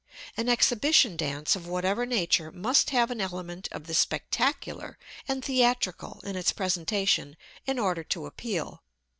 [0.35, 6.21] An exhibition dance of whatever nature must have an element of the spectacular and theatrical
[6.23, 8.81] in its presentation in order to appeal.